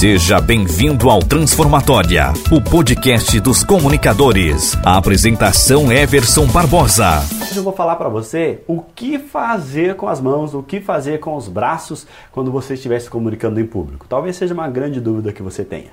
[0.00, 4.74] Seja bem-vindo ao Transformatória, o podcast dos comunicadores.
[4.82, 7.18] A apresentação Everson Barbosa.
[7.42, 11.20] Hoje eu vou falar para você o que fazer com as mãos, o que fazer
[11.20, 14.06] com os braços quando você estiver se comunicando em público.
[14.08, 15.90] Talvez seja uma grande dúvida que você tenha.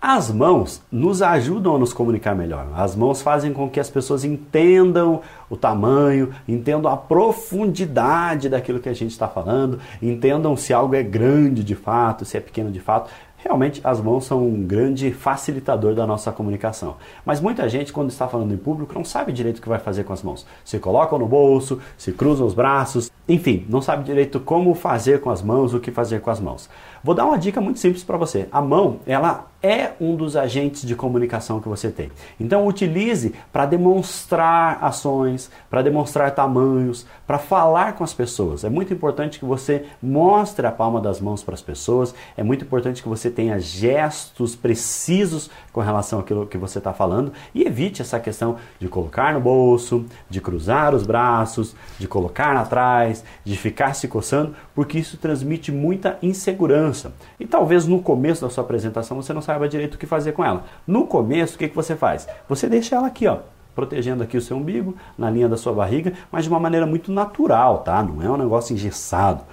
[0.00, 2.68] As mãos nos ajudam a nos comunicar melhor.
[2.76, 8.88] As mãos fazem com que as pessoas entendam o tamanho, entendam a profundidade daquilo que
[8.88, 12.78] a gente está falando, entendam se algo é grande de fato, se é pequeno de
[12.78, 13.10] fato.
[13.38, 16.96] Realmente as mãos são um grande facilitador da nossa comunicação.
[17.24, 20.04] Mas muita gente, quando está falando em público, não sabe direito o que vai fazer
[20.04, 20.44] com as mãos.
[20.64, 25.28] Se colocam no bolso, se cruzam os braços, enfim, não sabe direito como fazer com
[25.28, 26.68] as mãos, o que fazer com as mãos.
[27.04, 28.48] Vou dar uma dica muito simples para você.
[28.50, 32.10] A mão, ela é um dos agentes de comunicação que você tem.
[32.38, 38.64] Então utilize para demonstrar ações, para demonstrar tamanhos, para falar com as pessoas.
[38.64, 42.14] É muito importante que você mostre a palma das mãos para as pessoas.
[42.36, 47.32] É muito importante que você tenha gestos precisos com relação àquilo que você está falando
[47.54, 53.24] e evite essa questão de colocar no bolso, de cruzar os braços, de colocar atrás,
[53.44, 57.12] de ficar se coçando, porque isso transmite muita insegurança.
[57.38, 60.44] E talvez no começo da sua apresentação você não saiba direito o que fazer com
[60.44, 60.64] ela.
[60.86, 62.26] No começo, o que, que você faz?
[62.48, 63.38] Você deixa ela aqui, ó,
[63.74, 67.12] protegendo aqui o seu umbigo, na linha da sua barriga, mas de uma maneira muito
[67.12, 68.02] natural, tá?
[68.02, 69.44] Não é um negócio engessado.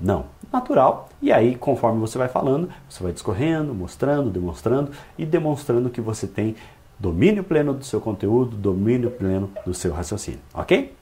[0.00, 1.08] Não, natural.
[1.20, 6.26] E aí, conforme você vai falando, você vai discorrendo, mostrando, demonstrando e demonstrando que você
[6.26, 6.54] tem
[6.98, 10.94] domínio pleno do seu conteúdo, domínio pleno do seu raciocínio, ok?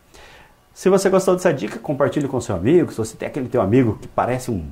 [0.73, 2.91] Se você gostou dessa dica, compartilhe com seu amigo.
[2.91, 4.65] Se você tem aquele teu amigo que parece um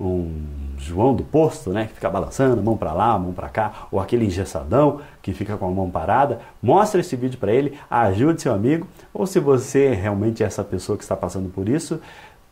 [0.00, 0.44] um
[0.78, 4.26] João do posto, né, que fica balançando, mão para lá, mão para cá, ou aquele
[4.26, 8.86] engessadão que fica com a mão parada, mostre esse vídeo para ele, ajude seu amigo,
[9.12, 12.00] ou se você realmente é essa pessoa que está passando por isso,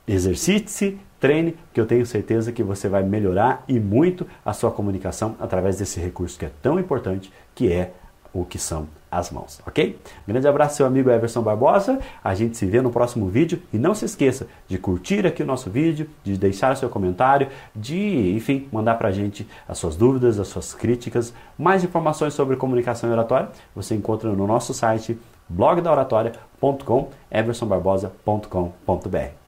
[0.06, 5.34] exercite-se, treine, que eu tenho certeza que você vai melhorar e muito a sua comunicação
[5.40, 7.92] através desse recurso que é tão importante, que é
[8.32, 9.98] o que são as mãos, ok?
[10.26, 11.98] Grande abraço, seu amigo Everson Barbosa.
[12.22, 15.46] A gente se vê no próximo vídeo e não se esqueça de curtir aqui o
[15.46, 20.48] nosso vídeo, de deixar seu comentário, de, enfim, mandar pra gente as suas dúvidas, as
[20.48, 21.32] suas críticas.
[21.56, 25.18] Mais informações sobre comunicação e oratória você encontra no nosso site
[25.48, 29.45] blogdaoratoria.com, eversonbarbosa.com.br.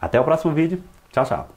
[0.00, 0.82] Até o próximo vídeo.
[1.12, 1.48] Tchau, tchau.